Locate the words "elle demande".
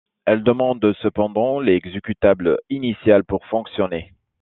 0.25-0.93